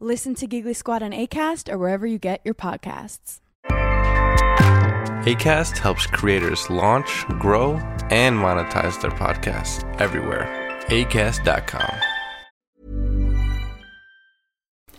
[0.00, 3.40] Listen to Giggly Squad on ACAST or wherever you get your podcasts.
[5.26, 7.72] ACAST helps creators launch, grow,
[8.10, 10.46] and monetize their podcasts everywhere.
[10.86, 11.94] ACAST.com.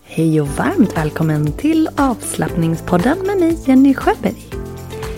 [0.04, 4.44] Hej och varmt välkommen till avslappningspodden med mig Jenny Sjöberg.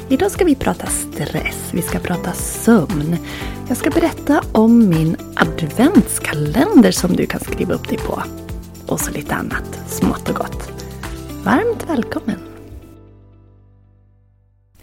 [0.09, 3.17] Idag ska vi prata stress, vi ska prata sömn.
[3.67, 8.23] Jag ska berätta om min adventskalender som du kan skriva upp dig på.
[8.91, 10.71] Och så lite annat smått och gott.
[11.43, 12.39] Varmt välkommen!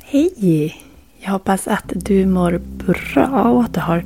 [0.03, 0.77] Hej!
[1.21, 4.05] Jag hoppas att du mår bra och att du har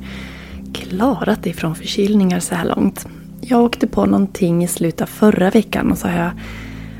[0.73, 3.07] klarat dig från förkylningar så här långt.
[3.41, 6.31] Jag åkte på någonting i slutet av förra veckan och så har jag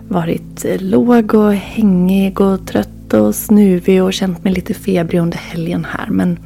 [0.07, 5.85] varit låg och hängig och trött och snuvig och känt mig lite febrig under helgen
[5.85, 6.07] här.
[6.09, 6.39] Men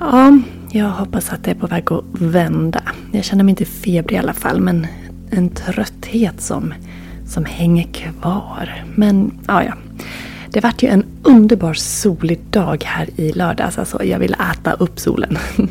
[0.00, 0.38] ja,
[0.70, 2.82] jag hoppas att det är på väg att vända.
[3.12, 4.86] Jag känner mig inte febrig i alla fall men
[5.30, 6.74] en trötthet som,
[7.26, 8.84] som hänger kvar.
[8.94, 9.74] Men ja, ja.
[10.50, 13.78] Det vart ju en underbar solig dag här i lördags.
[13.78, 15.38] Alltså, jag ville äta upp solen.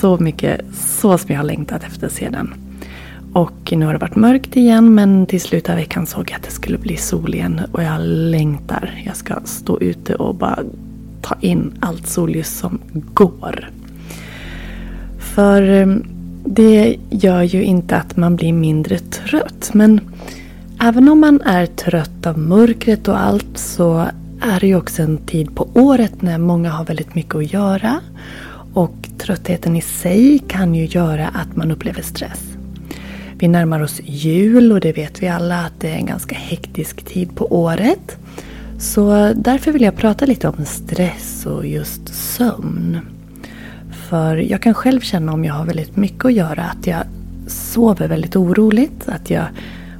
[0.00, 2.54] så mycket, så som jag har längtat efter sedan.
[3.32, 6.42] Och nu har det varit mörkt igen men till slutet av veckan såg jag att
[6.42, 7.60] det skulle bli sol igen.
[7.72, 9.02] Och jag längtar.
[9.06, 10.58] Jag ska stå ute och bara
[11.22, 12.78] ta in allt solljus som
[13.14, 13.70] går.
[15.18, 15.86] För eh,
[16.46, 19.70] det gör ju inte att man blir mindre trött.
[19.74, 20.00] Men
[20.80, 24.06] Även om man är trött av mörkret och allt så
[24.40, 28.00] är det ju också en tid på året när många har väldigt mycket att göra.
[28.74, 32.42] Och tröttheten i sig kan ju göra att man upplever stress.
[33.38, 37.02] Vi närmar oss jul och det vet vi alla att det är en ganska hektisk
[37.02, 38.16] tid på året.
[38.78, 42.98] Så därför vill jag prata lite om stress och just sömn.
[44.08, 47.04] För jag kan själv känna om jag har väldigt mycket att göra att jag
[47.46, 49.08] sover väldigt oroligt.
[49.08, 49.44] Att jag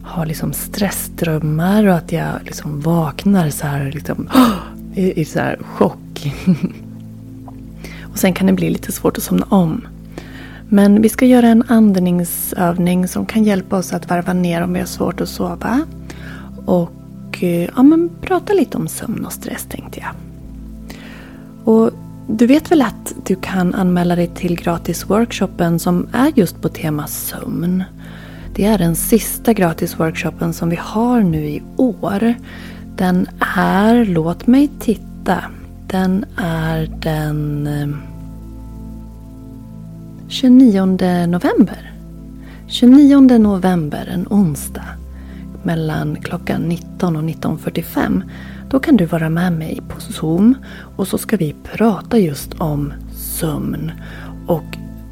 [0.03, 4.29] har liksom stressdrömmar och att jag liksom vaknar så här liksom,
[4.95, 6.33] i, i så här chock.
[8.03, 9.87] och sen kan det bli lite svårt att somna om.
[10.69, 14.79] Men vi ska göra en andningsövning som kan hjälpa oss att varva ner om vi
[14.79, 15.87] har svårt att sova.
[16.67, 20.11] Och eh, ja, men prata lite om sömn och stress tänkte jag.
[21.65, 21.91] Och
[22.29, 27.07] du vet väl att du kan anmäla dig till gratisworkshopen som är just på tema
[27.07, 27.85] sömn.
[28.55, 32.35] Det är den sista gratisworkshopen som vi har nu i år.
[32.97, 35.45] Den är, låt mig titta,
[35.87, 37.89] den är den eh,
[40.29, 40.87] 29
[41.27, 41.93] november.
[42.67, 44.85] 29 november, en onsdag.
[45.63, 48.23] Mellan klockan 19 och 19.45.
[48.71, 50.55] Då kan du vara med mig på Zoom
[50.97, 53.93] och så ska vi prata just om sömn.
[54.47, 54.65] Och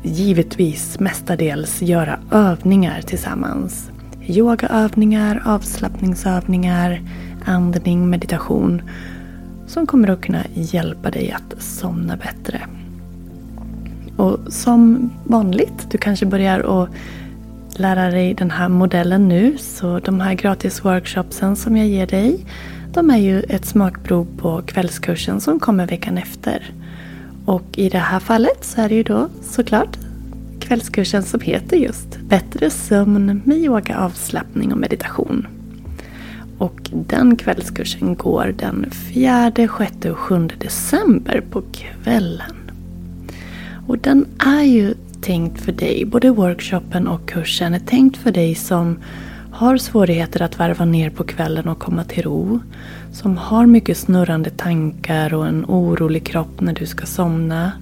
[0.03, 3.91] givetvis mestadels göra övningar tillsammans.
[4.27, 7.03] Yogaövningar, avslappningsövningar,
[7.45, 8.83] andning, meditation.
[9.67, 12.61] Som kommer att kunna hjälpa dig att somna bättre.
[14.17, 16.89] Och som vanligt, du kanske börjar att
[17.77, 19.59] lära dig den här modellen nu.
[19.59, 22.47] Så de här gratis workshopsen som jag ger dig.
[22.95, 26.73] De är ju ett smakprov på kvällskursen som kommer veckan efter.
[27.45, 29.99] Och i det här fallet så är det ju då såklart
[30.61, 35.47] kvällskursen som heter just Bättre sömn med yoga, avslappning och meditation.
[36.59, 42.71] Och den kvällskursen går den 4, 6 och 7 december på kvällen.
[43.87, 48.55] Och den är ju tänkt för dig, både workshopen och kursen är tänkt för dig
[48.55, 48.99] som
[49.55, 52.61] har svårigheter att varva ner på kvällen och komma till ro.
[53.13, 57.73] Som har mycket snurrande tankar och en orolig kropp när du ska somna.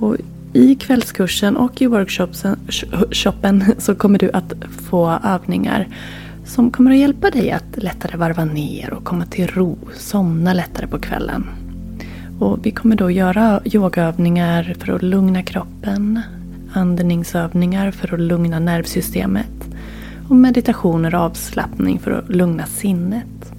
[0.00, 0.16] Och
[0.52, 4.52] I kvällskursen och i workshopen så kommer du att
[4.90, 5.88] få övningar
[6.44, 10.86] som kommer att hjälpa dig att lättare varva ner och komma till ro, somna lättare
[10.86, 11.46] på kvällen.
[12.40, 16.20] Och vi kommer då göra yogaövningar för att lugna kroppen,
[16.72, 19.73] andningsövningar för att lugna nervsystemet
[20.28, 23.52] och meditationer och avslappning för att lugna sinnet.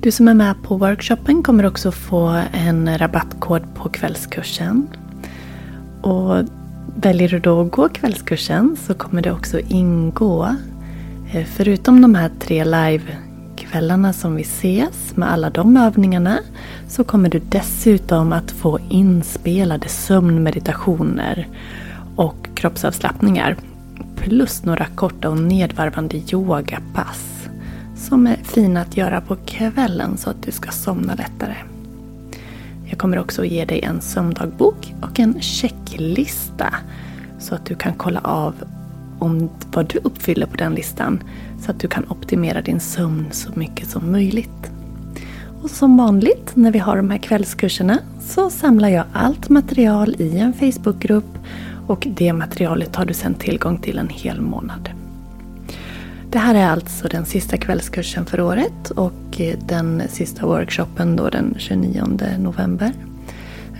[0.00, 4.86] Du som är med på workshopen kommer också få en rabattkod på kvällskursen.
[6.00, 6.36] Och
[6.96, 10.56] väljer du då att gå kvällskursen så kommer det också ingå,
[11.32, 16.38] eh, förutom de här tre livekvällarna som vi ses med alla de övningarna,
[16.88, 21.48] så kommer du dessutom att få inspelade sömnmeditationer
[22.16, 23.56] och kroppsavslappningar.
[24.22, 27.48] Plus några korta och nedvarvande yogapass
[27.96, 31.56] som är fina att göra på kvällen så att du ska somna lättare.
[32.84, 36.74] Jag kommer också ge dig en sömndagbok och en checklista
[37.38, 38.54] så att du kan kolla av
[39.18, 41.22] om vad du uppfyller på den listan
[41.60, 44.70] så att du kan optimera din sömn så mycket som möjligt.
[45.62, 50.38] Och som vanligt när vi har de här kvällskurserna så samlar jag allt material i
[50.38, 51.38] en Facebookgrupp
[51.86, 54.88] och det materialet har du sedan tillgång till en hel månad.
[56.32, 61.28] Det här är alltså den sista kvällskursen för året och eh, den sista workshopen då
[61.28, 62.04] den 29
[62.38, 62.92] november.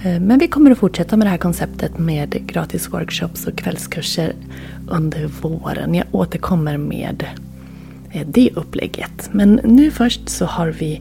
[0.05, 4.33] Eh, men vi kommer att fortsätta med det här konceptet med gratis workshops och kvällskurser
[4.89, 5.95] under våren.
[5.95, 7.25] Jag återkommer med
[8.11, 9.31] eh, det upplägget.
[9.33, 11.01] Men nu först så har vi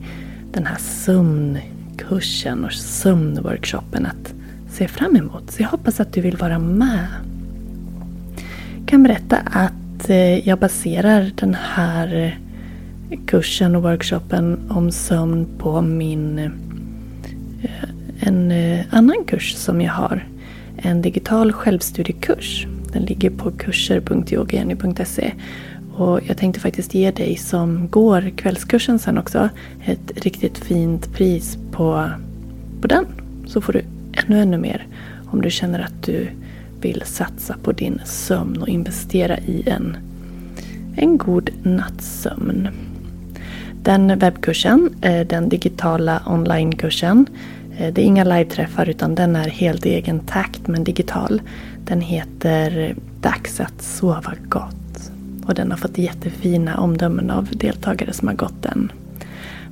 [0.52, 4.34] den här sömnkursen och sömnworkshopen att
[4.72, 5.52] ser fram emot.
[5.52, 7.08] Så jag hoppas att du vill vara med.
[8.80, 12.40] Jag kan berätta att eh, jag baserar den här
[13.26, 16.52] kursen och workshopen om sömn på min eh,
[18.20, 20.28] en eh, annan kurs som jag har.
[20.78, 22.68] En digital självstudiekurs.
[22.94, 25.34] Den ligger på kurser.yogageny.se.
[25.96, 29.50] Och jag tänkte faktiskt ge dig som går kvällskursen sen också
[29.86, 32.10] ett riktigt fint pris på,
[32.82, 33.06] på den.
[33.46, 33.82] Så får du
[34.26, 34.88] ännu, ännu mer
[35.32, 36.28] om du känner att du
[36.82, 39.98] vill satsa på din sömn och investera i en,
[40.96, 42.70] en god nattsömn.
[43.84, 47.26] Den webbkursen, eh, den digitala onlinekursen,
[47.78, 51.42] eh, det är inga live-träffar utan den är helt i egen takt men digital.
[51.86, 55.12] Den heter Dags att sova gott.
[55.46, 58.92] Och den har fått jättefina omdömen av deltagare som har gått den.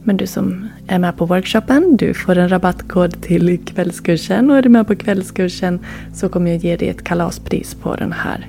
[0.04, 4.62] Men du som är med på workshopen, du får en rabattkod till kvällskursen och är
[4.62, 5.80] du med på kvällskursen
[6.14, 8.48] så kommer jag ge dig ett kalaspris på den här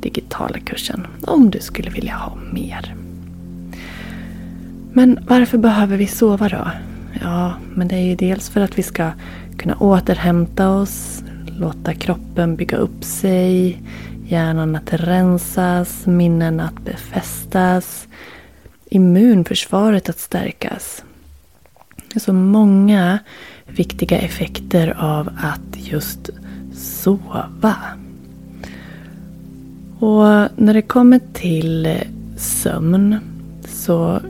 [0.00, 2.94] digitala kursen om du skulle vilja ha mer.
[4.92, 6.70] Men varför behöver vi sova då?
[7.20, 9.10] Ja, men det är ju dels för att vi ska
[9.58, 11.22] kunna återhämta oss,
[11.58, 13.82] låta kroppen bygga upp sig,
[14.26, 18.08] hjärnan att rensas, minnen att befästas,
[18.92, 21.04] immunförsvaret att stärkas.
[21.96, 23.18] Det är så många
[23.66, 26.30] viktiga effekter av att just
[26.74, 27.76] sova.
[29.98, 31.98] Och när det kommer till
[32.36, 33.16] sömn
[33.68, 34.20] så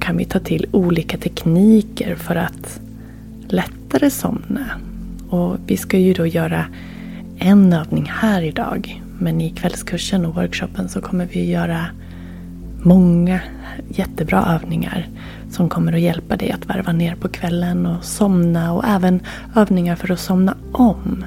[0.00, 2.80] kan vi ta till olika tekniker för att
[3.48, 4.66] lättare somna.
[5.28, 6.66] Och vi ska ju då göra
[7.38, 9.02] en övning här idag.
[9.18, 11.86] Men i kvällskursen och workshopen så kommer vi göra
[12.82, 13.40] många
[13.88, 15.08] jättebra övningar
[15.50, 19.20] som kommer att hjälpa dig att varva ner på kvällen och somna och även
[19.56, 21.24] övningar för att somna om.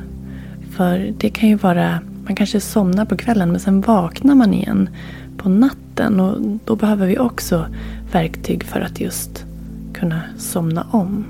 [0.72, 4.90] För det kan ju vara, man kanske somnar på kvällen men sen vaknar man igen
[5.38, 7.66] på natten och då behöver vi också
[8.12, 9.46] verktyg för att just
[9.94, 11.26] kunna somna om.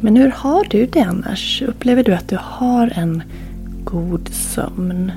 [0.00, 1.62] Men hur har du det annars?
[1.62, 3.22] Upplever du att du har en
[3.84, 5.12] god sömn?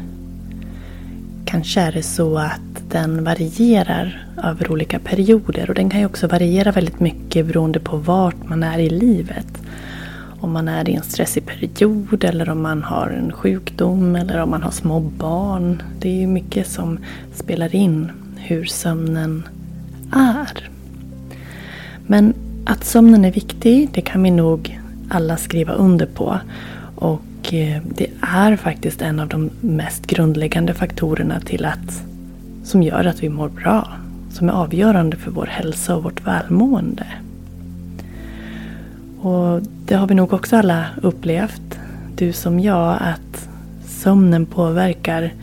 [1.48, 6.28] Kanske är det så att den varierar över olika perioder och den kan ju också
[6.28, 9.48] variera väldigt mycket beroende på vart man är i livet.
[10.40, 14.50] Om man är i en stressig period eller om man har en sjukdom eller om
[14.50, 15.82] man har små barn.
[16.00, 17.00] Det är ju mycket som
[17.34, 19.48] spelar in hur sömnen
[20.12, 20.70] är.
[22.08, 22.34] Men
[22.66, 26.40] att sömnen är viktig, det kan vi nog alla skriva under på.
[26.96, 27.22] Och
[27.54, 32.04] Eh, det är faktiskt en av de mest grundläggande faktorerna till att
[32.64, 33.88] som gör att vi mår bra.
[34.32, 37.08] Som är avgörande för vår hälsa och vårt välmående.
[39.22, 41.80] Och det har vi nog också alla upplevt,
[42.16, 43.50] du som jag, att
[43.86, 45.34] sömnen påverkar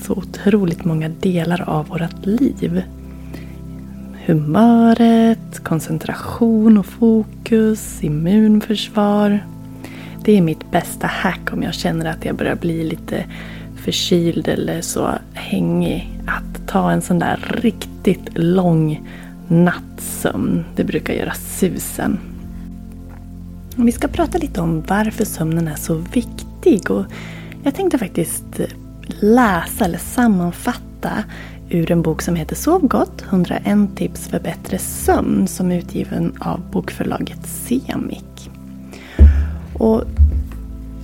[0.00, 2.82] så otroligt många delar av vårt liv.
[4.26, 9.40] Humöret, koncentration och fokus, immunförsvar.
[10.28, 13.24] Det är mitt bästa hack om jag känner att jag börjar bli lite
[13.76, 16.20] förkyld eller så hängig.
[16.26, 19.08] Att ta en sån där riktigt lång
[19.48, 20.64] nattsömn.
[20.76, 22.18] Det brukar göra susen.
[23.76, 26.90] Vi ska prata lite om varför sömnen är så viktig.
[26.90, 27.04] Och
[27.62, 28.60] jag tänkte faktiskt
[29.20, 31.24] läsa eller sammanfatta
[31.70, 36.32] ur en bok som heter Sov gott 101 tips för bättre sömn som är utgiven
[36.40, 38.27] av bokförlaget Semik.
[39.78, 40.04] Och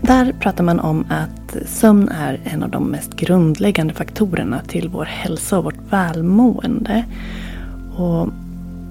[0.03, 5.05] där pratar man om att sömn är en av de mest grundläggande faktorerna till vår
[5.05, 7.05] hälsa och vårt välmående.
[7.97, 8.29] Och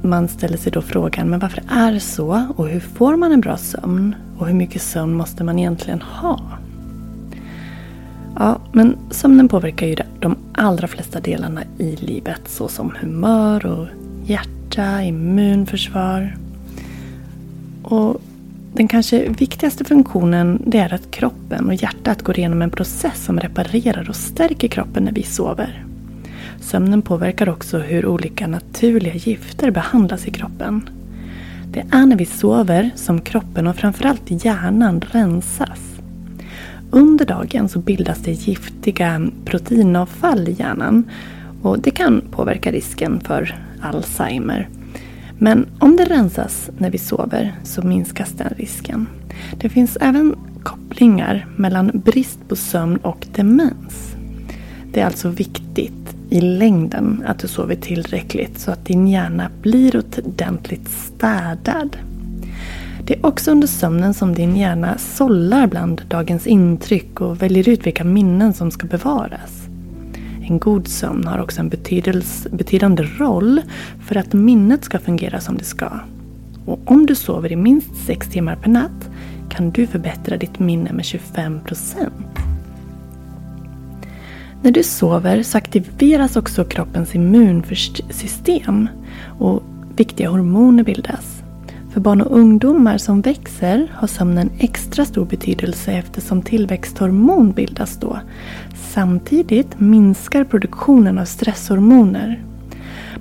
[0.02, 2.46] man ställer sig då frågan, men varför är det så?
[2.56, 4.16] Och hur får man en bra sömn?
[4.38, 6.40] Och hur mycket sömn måste man egentligen ha?
[8.40, 13.88] Ja, men sömnen påverkar ju de allra flesta delarna i livet såsom humör och
[14.26, 16.36] hjärta, immunförsvar.
[17.84, 18.22] Och
[18.74, 23.40] den kanske viktigaste funktionen det är att kroppen och hjärtat går igenom en process som
[23.40, 25.86] reparerar och stärker kroppen när vi sover.
[26.62, 30.90] Sömnen påverkar också hur olika naturliga gifter behandlas i kroppen.
[31.72, 35.80] Det är när vi sover som kroppen och framförallt hjärnan rensas.
[36.92, 41.10] Under dagen så bildas det giftiga proteinavfall i hjärnan
[41.62, 44.70] och det kan påverka risken för Alzheimer.
[45.38, 49.08] Men om det rensas när vi sover så minskas den risken.
[49.62, 54.16] Det finns även kopplingar mellan brist på sömn och demens.
[54.94, 59.98] Det är alltså viktigt i längden att du sover tillräckligt så att din hjärna blir
[59.98, 61.98] ordentligt städad.
[63.06, 67.86] Det är också under sömnen som din hjärna sållar bland dagens intryck och väljer ut
[67.86, 69.63] vilka minnen som ska bevaras.
[70.48, 71.70] En god sömn har också en
[72.52, 73.62] betydande roll
[74.06, 75.90] för att minnet ska fungera som det ska.
[76.66, 79.10] Och om du sover i minst 6 timmar per natt
[79.50, 82.10] kan du förbättra ditt minne med 25%
[84.62, 88.88] När du sover så aktiveras också kroppens immunsystem
[89.40, 89.64] och
[89.96, 91.33] viktiga hormoner bildas.
[91.94, 98.20] För barn och ungdomar som växer har sömnen extra stor betydelse eftersom tillväxthormon bildas då.
[98.76, 102.44] Samtidigt minskar produktionen av stresshormoner.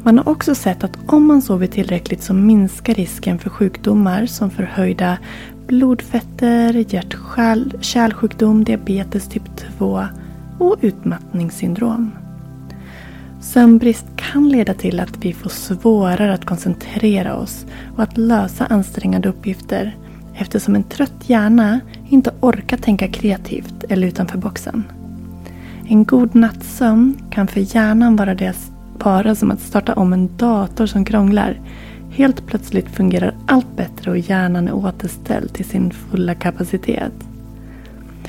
[0.02, 4.50] Man har också sett att om man sover tillräckligt så minskar risken för sjukdomar som
[4.50, 5.19] förhöjda
[5.67, 10.05] blodfetter, hjärt-kärlsjukdom, diabetes typ 2
[10.59, 12.11] och utmattningssyndrom.
[13.42, 19.28] Sömnbrist kan leda till att vi får svårare att koncentrera oss och att lösa ansträngande
[19.28, 19.96] uppgifter
[20.34, 24.84] eftersom en trött hjärna inte orkar tänka kreativt eller utanför boxen.
[25.88, 28.56] En god nattsömn kan för hjärnan vara, det,
[29.04, 31.61] vara som att starta om en dator som krånglar.
[32.11, 37.12] Helt plötsligt fungerar allt bättre och hjärnan är återställd till sin fulla kapacitet.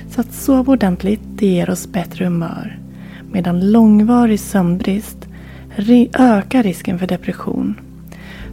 [0.09, 2.82] Så att sova ordentligt det ger oss bättre humör
[3.33, 5.27] medan långvarig sömnbrist
[6.13, 7.79] ökar risken för depression.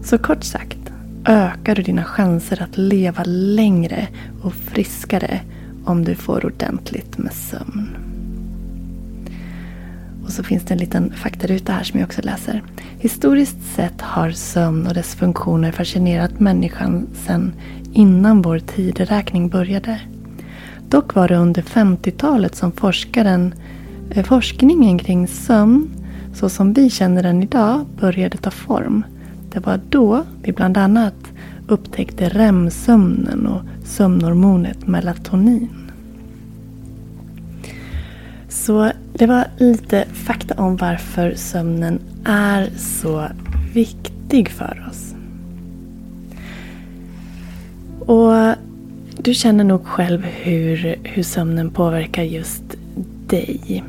[0.03, 0.79] Så kort sagt
[1.25, 4.09] ökar du dina chanser att leva längre
[4.43, 5.41] och friskare
[5.85, 7.97] om du får ordentligt med sömn.
[10.25, 12.63] Och så finns det en liten faktaruta här som jag också läser.
[12.99, 17.53] Historiskt sett har sömn och dess funktioner fascinerat människan sedan
[17.93, 20.01] innan vår tideräkning började.
[20.89, 23.55] Dock var det under 50-talet som forskaren
[24.11, 25.91] Eh, forskningen kring sömn,
[26.35, 29.05] så som vi känner den idag, började ta form.
[29.53, 31.15] Det var då vi bland annat
[31.69, 35.69] upptäckte REM-sömnen och sömnhormonet melatonin.
[38.49, 43.27] Så det var lite fakta om varför sömnen är så
[43.75, 45.15] viktig för oss.
[48.01, 48.57] Och
[49.23, 52.63] du känner nog själv hur, hur sömnen påverkar just
[53.27, 53.85] dig.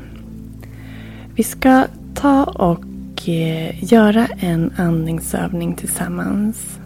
[1.42, 6.78] Vi ska ta och eh, göra en andningsövning tillsammans.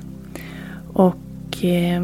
[0.92, 2.02] Och eh,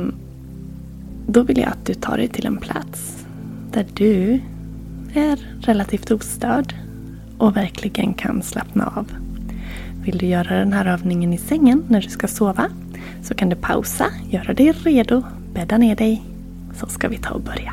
[1.27, 3.27] då vill jag att du tar dig till en plats
[3.73, 4.41] där du
[5.15, 6.75] är relativt ostörd
[7.39, 9.13] och verkligen kan slappna av.
[10.05, 12.69] Vill du göra den här övningen i sängen när du ska sova
[13.23, 15.23] så kan du pausa, göra dig redo,
[15.55, 16.23] bädda ner dig
[16.75, 17.73] så ska vi ta och börja.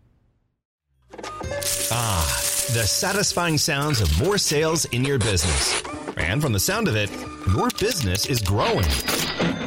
[1.91, 2.25] Ah,
[2.73, 5.83] the satisfying sounds of more sales in your business.
[6.17, 7.09] And from the sound of it,
[7.53, 8.85] your business is growing.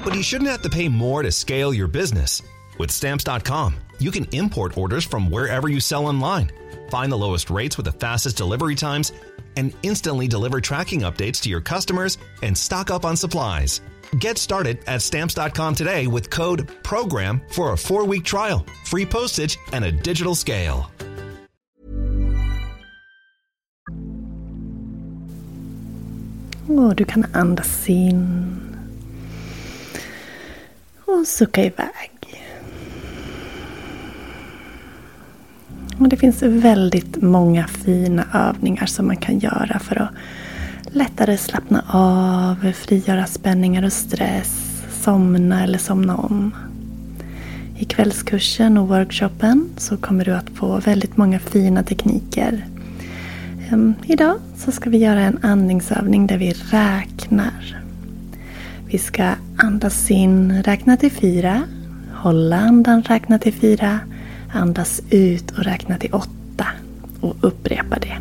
[0.04, 2.42] But you shouldn't have to pay more to scale your business.
[2.78, 6.50] With stamps.com, you can import orders from wherever you sell online,
[6.90, 9.12] find the lowest rates with the fastest delivery times,
[9.56, 13.80] and instantly deliver tracking updates to your customers and stock up on supplies.
[14.18, 19.58] Get started at stamps.com today with code PROGRAM for a four week trial, free postage,
[19.72, 20.90] and a digital scale.
[26.66, 28.46] Och du kan andas in.
[31.04, 32.10] Och sucka iväg.
[35.98, 40.10] Och det finns väldigt många fina övningar som man kan göra för att
[40.86, 46.54] lättare slappna av, frigöra spänningar och stress, somna eller somna om.
[47.78, 52.64] I kvällskursen och workshopen så kommer du att få väldigt många fina tekniker.
[53.74, 57.82] Um, idag så ska vi göra en andningsövning där vi räknar.
[58.86, 61.62] Vi ska andas in, räkna till fyra,
[62.12, 64.00] hålla andan, räkna till fyra,
[64.52, 66.66] andas ut och räkna till åtta
[67.20, 68.18] och upprepa det.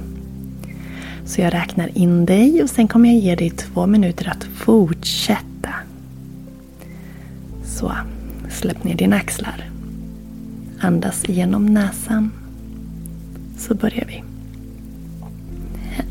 [1.25, 5.73] Så jag räknar in dig och sen kommer jag ge dig två minuter att fortsätta.
[7.65, 7.91] Så,
[8.49, 9.69] släpp ner dina axlar.
[10.79, 12.31] Andas igenom näsan.
[13.57, 14.32] Så börjar vi.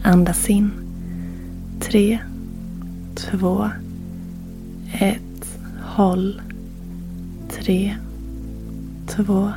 [0.02, 0.70] Andas in.
[1.80, 2.18] Tre,
[3.14, 3.70] två,
[4.92, 5.58] ett.
[5.82, 6.42] Håll.
[7.50, 7.96] Tre,
[9.06, 9.50] två,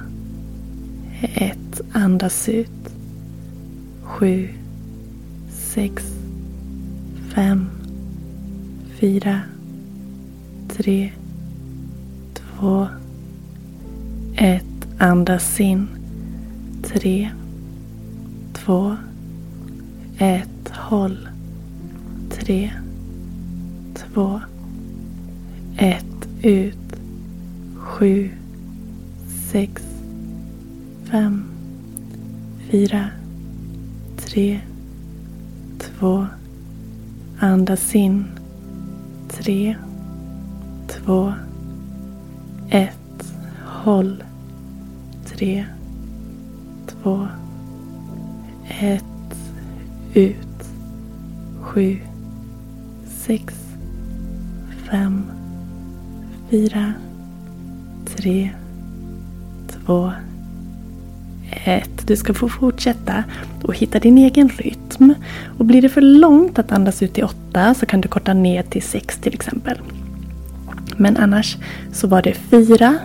[1.22, 1.82] ett.
[1.92, 2.70] Andas ut.
[4.04, 4.50] Sju,
[5.50, 6.04] sex,
[7.34, 7.66] fem,
[9.00, 9.42] fyra,
[10.70, 11.12] tre,
[12.34, 12.88] två,
[14.36, 14.88] ett.
[14.98, 15.88] Andas in.
[16.84, 17.30] Tre,
[18.54, 18.96] två,
[20.18, 20.70] ett.
[20.70, 21.30] Håll.
[22.30, 22.72] Tre,
[23.94, 24.42] två,
[25.78, 26.06] ett.
[26.42, 26.78] Ut.
[27.76, 28.30] Sju,
[29.52, 29.84] sex,
[31.12, 31.44] fem,
[32.70, 33.10] fyra,
[34.18, 34.60] tre,
[35.80, 36.28] två.
[37.40, 38.26] Andas in.
[39.30, 39.76] Tre,
[40.88, 41.34] två,
[42.70, 43.34] ett.
[43.66, 44.24] Håll.
[45.26, 45.66] Tre,
[46.88, 47.28] två,
[48.82, 49.15] ett.
[50.16, 50.36] Ut.
[51.62, 51.98] Sju,
[53.08, 53.54] sex,
[54.92, 55.24] fem,
[56.50, 56.94] fyra,
[58.16, 58.50] tre,
[59.68, 60.12] två,
[61.66, 62.08] ett.
[62.08, 63.24] Du ska få fortsätta
[63.64, 65.14] och hitta din egen rytm.
[65.58, 68.64] Och blir det för långt att andas ut till åtta så kan du korta ner
[68.64, 69.78] till sex till exempel.
[70.98, 71.58] Men annars
[71.94, 72.98] så var det fyra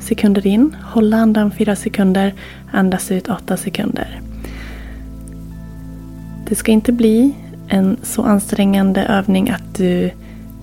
[0.00, 2.34] sekunder in, hålla andan fyra sekunder,
[2.72, 4.20] andas ut åtta sekunder.
[6.48, 7.34] Det ska inte bli
[7.68, 10.10] en så ansträngande övning att du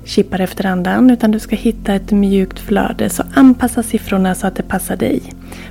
[0.06, 3.10] kippar efter andan utan du ska hitta ett mjukt flöde.
[3.10, 5.22] Så anpassa siffrorna så att det passar dig.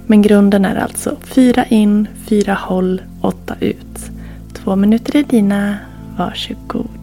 [0.07, 4.11] Men grunden är alltså fyra in, fyra håll, åtta ut.
[4.53, 5.77] Två minuter är dina.
[6.17, 7.02] Varsågod.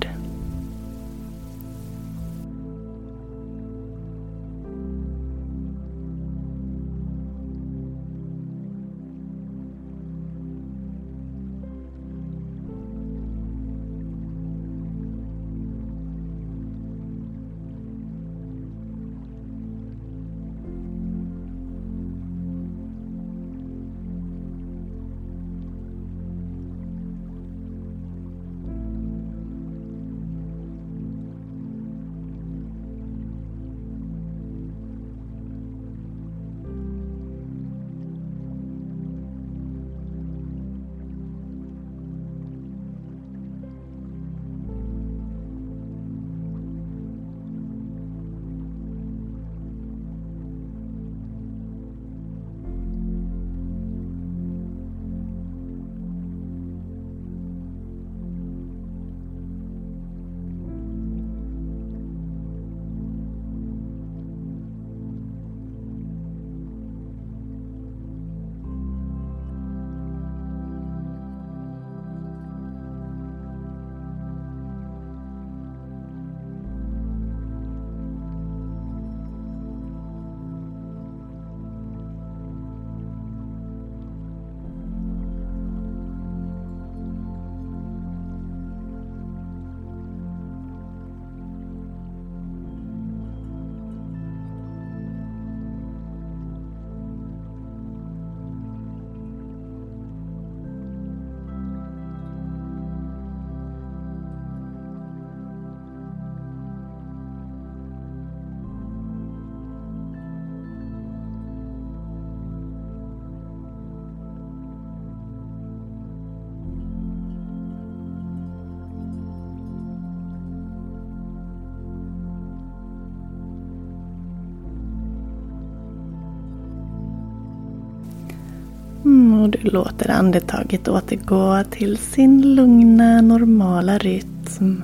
[129.39, 134.84] Och du låter andetaget återgå till sin lugna, normala rytm.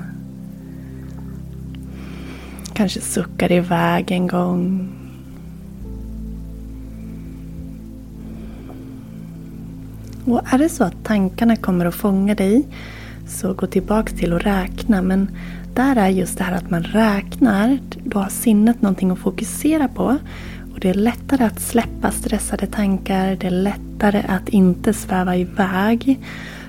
[2.73, 4.89] Kanske suckar iväg en gång.
[10.25, 12.67] Och är det så att tankarna kommer att fånga dig
[13.27, 15.01] så gå tillbaka till att räkna.
[15.01, 15.29] Men
[15.73, 17.79] där är just det här att man räknar.
[18.03, 20.17] Då har sinnet någonting att fokusera på.
[20.75, 23.35] Och det är lättare att släppa stressade tankar.
[23.35, 26.19] Det är lättare att inte sväva iväg.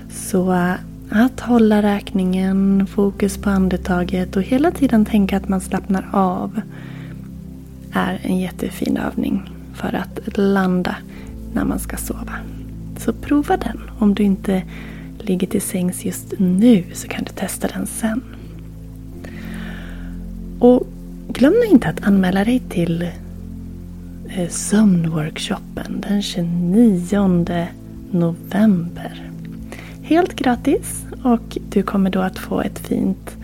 [0.09, 0.73] Så äh,
[1.09, 6.61] att hålla räkningen, fokus på andetaget och hela tiden tänka att man slappnar av
[7.93, 10.95] är en jättefin övning för att landa
[11.53, 12.33] när man ska sova.
[12.97, 13.81] Så prova den.
[13.99, 14.63] Om du inte
[15.19, 18.23] ligger till sängs just nu så kan du testa den sen.
[20.59, 20.87] Och
[21.27, 23.09] glöm nu inte att anmäla dig till
[24.29, 27.67] Eh, sömnworkshopen den 29
[28.11, 29.31] november.
[30.01, 33.37] Helt gratis och du kommer då att få ett fint,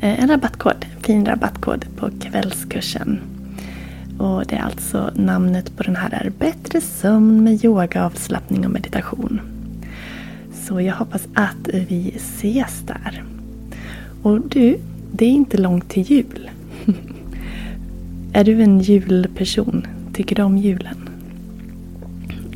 [0.00, 3.20] eh, en rabattkod, en fin rabattkod på kvällskursen.
[4.18, 8.72] Och det är alltså namnet på den här är Bättre sömn med yoga, avslappning och
[8.72, 9.40] meditation.
[10.52, 13.24] Så jag hoppas att vi ses där.
[14.22, 14.78] Och du,
[15.12, 16.50] det är inte långt till jul.
[18.32, 19.86] är du en julperson?
[20.18, 21.08] Tycker du om julen?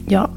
[0.08, 0.30] Ja,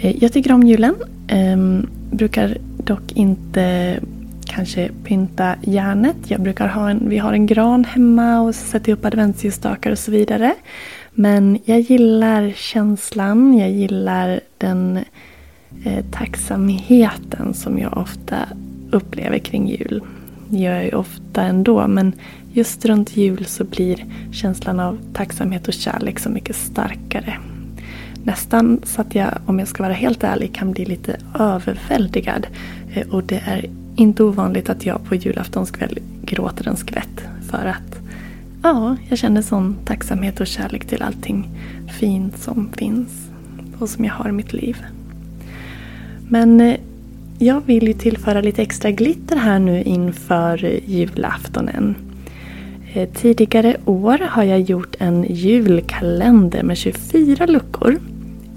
[0.00, 0.94] eh, jag tycker om julen.
[1.28, 3.98] Ehm, brukar dock inte
[4.46, 6.16] kanske pynta järnet.
[6.28, 10.10] Jag brukar ha en, vi har en gran hemma och sätter upp adventsljusstakar och så
[10.10, 10.54] vidare.
[11.12, 14.98] Men jag gillar känslan, jag gillar den
[15.84, 18.36] eh, tacksamheten som jag ofta
[18.90, 20.02] upplever kring jul.
[20.50, 22.12] Det gör jag ju ofta ändå men
[22.52, 27.38] just runt jul så blir känslan av tacksamhet och kärlek så mycket starkare.
[28.24, 32.46] Nästan så att jag, om jag ska vara helt ärlig, kan bli lite överväldigad.
[32.94, 37.22] Eh, och det är inte ovanligt att jag på julaftonskväll gråter en skvätt.
[37.50, 37.98] För att
[38.62, 41.48] ja, jag känner sån tacksamhet och kärlek till allting
[41.98, 43.28] fint som finns
[43.78, 44.76] och som jag har i mitt liv.
[46.28, 46.76] Men eh,
[47.38, 51.94] jag vill ju tillföra lite extra glitter här nu inför julaftonen.
[52.92, 58.00] Eh, tidigare år har jag gjort en julkalender med 24 luckor.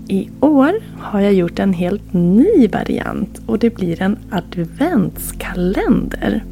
[0.08, 6.44] I år har jag gjort en helt ny variant och det blir en adventskalender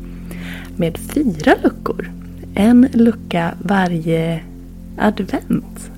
[0.75, 2.11] med fyra luckor.
[2.55, 4.39] En lucka varje
[4.97, 5.91] advent.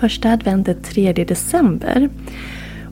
[0.00, 2.08] Första advent är 3 december.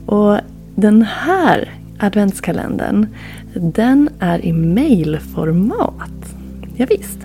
[0.05, 0.37] Och
[0.75, 3.07] den här adventskalendern
[3.53, 6.35] den är i mailformat.
[6.75, 7.19] Ja, visst.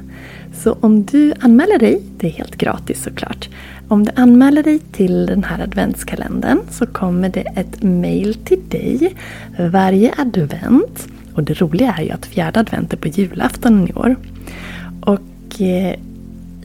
[0.54, 3.48] Så om du anmäler dig, det är helt gratis såklart.
[3.88, 9.14] Om du anmäler dig till den här adventskalendern så kommer det ett mail till dig
[9.58, 11.08] varje advent.
[11.34, 14.16] Och det roliga är ju att fjärde advent är på julafton i år.
[15.00, 15.94] Och eh,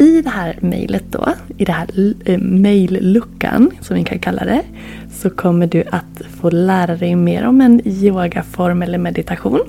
[0.01, 1.25] i det här mejlet då,
[1.57, 1.87] i det här
[2.25, 4.61] eh, mejlluckan som vi kan kalla det,
[5.11, 9.59] så kommer du att få lära dig mer om en yogaform eller meditation.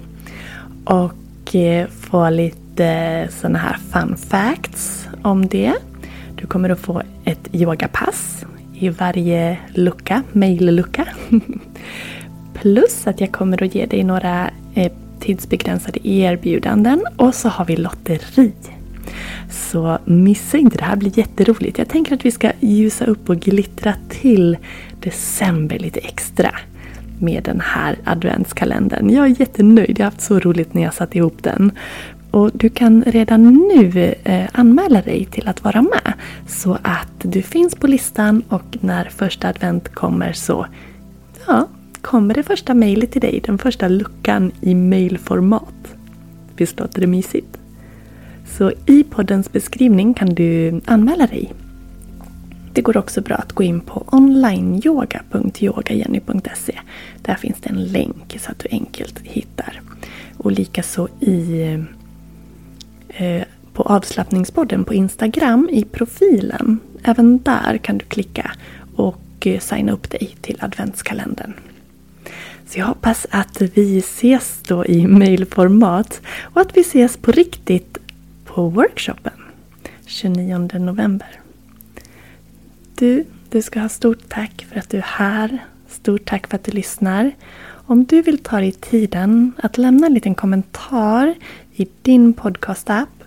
[0.84, 5.72] Och eh, få lite sådana här fun facts om det.
[6.34, 11.08] Du kommer att få ett yogapass i varje lucka, mejllucka.
[12.54, 17.76] Plus att jag kommer att ge dig några eh, tidsbegränsade erbjudanden och så har vi
[17.76, 18.52] lotteri.
[19.50, 21.78] Så missa inte, det här blir jätteroligt.
[21.78, 24.56] Jag tänker att vi ska ljusa upp och glittra till
[25.00, 26.50] december lite extra
[27.18, 29.10] med den här adventskalendern.
[29.10, 31.72] Jag är jättenöjd, jag har haft så roligt när jag satt ihop den.
[32.30, 36.12] Och du kan redan nu eh, anmäla dig till att vara med.
[36.46, 40.66] Så att du finns på listan och när första advent kommer så
[41.46, 41.68] ja,
[42.00, 43.40] kommer det första mejlet till dig.
[43.44, 45.94] Den första luckan i mejlformat.
[46.56, 47.58] Visst låter det mysigt?
[48.58, 51.52] Så i poddens beskrivning kan du anmäla dig.
[52.72, 56.78] Det går också bra att gå in på onlineyoga.yogajenny.se.
[57.22, 59.80] Där finns det en länk så att du enkelt hittar.
[60.36, 61.62] Och likaså i
[63.08, 66.80] eh, på avslappningspodden på Instagram i profilen.
[67.02, 68.52] Även där kan du klicka
[68.96, 71.52] och eh, signa upp dig till adventskalendern.
[72.66, 77.98] Så jag hoppas att vi ses då i mailformat och att vi ses på riktigt
[78.54, 79.32] på workshopen
[80.06, 81.40] 29 november.
[82.94, 85.58] Du, du ska ha stort tack för att du är här.
[85.88, 87.32] Stort tack för att du lyssnar.
[87.86, 91.34] Om du vill ta dig tiden att lämna en liten kommentar
[91.74, 93.24] i din podcast-app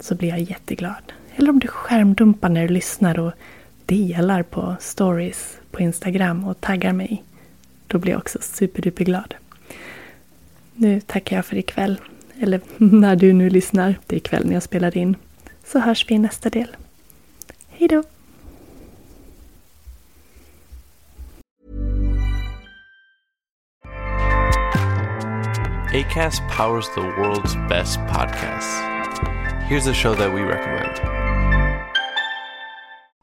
[0.00, 1.12] så blir jag jätteglad.
[1.36, 3.32] Eller om du skärmdumpar när du lyssnar och
[3.86, 7.24] delar på stories på Instagram och taggar mig.
[7.86, 9.34] Då blir jag också superduperglad.
[10.74, 12.00] Nu tackar jag för ikväll.
[12.40, 13.94] Eller när du nu lyssnar.
[14.06, 15.16] Det är ikväll när jag spelar in.
[15.64, 16.76] Så hörs vi i nästa del.
[17.68, 18.02] Hej då!
[25.92, 28.80] ACAST powers the world's best podcasts.
[29.68, 31.19] Here's a show that we recommend.